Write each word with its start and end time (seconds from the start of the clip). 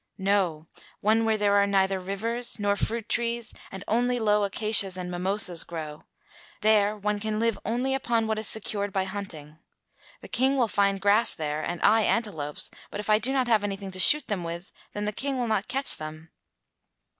"No; 0.17 0.65
one 1.01 1.25
where 1.25 1.37
there 1.37 1.57
are 1.57 1.67
neither 1.67 1.99
rivers, 1.99 2.57
nor 2.59 2.75
fruit 2.75 3.07
trees, 3.07 3.53
and 3.71 3.83
only 3.87 4.19
low 4.19 4.43
acacias 4.43 4.97
and 4.97 5.11
mimosas 5.11 5.63
grow. 5.63 6.05
There 6.61 6.97
one 6.97 7.19
can 7.19 7.39
live 7.39 7.59
only 7.65 7.93
upon 7.93 8.25
what 8.25 8.39
is 8.39 8.47
secured 8.47 8.91
by 8.91 9.03
hunting. 9.03 9.59
The 10.21 10.27
King 10.27 10.57
will 10.57 10.67
find 10.67 10.99
grass 10.99 11.35
there 11.35 11.61
and 11.61 11.79
I 11.83 12.01
antelopes, 12.01 12.71
but 12.89 12.99
if 12.99 13.11
I 13.11 13.19
do 13.19 13.31
not 13.31 13.47
have 13.47 13.63
anything 13.63 13.91
to 13.91 13.99
shoot 13.99 14.25
them 14.25 14.43
with, 14.43 14.71
then 14.93 15.05
the 15.05 15.11
King 15.13 15.37
will 15.37 15.45
not 15.45 15.67
catch 15.67 15.95
them." 15.95 16.31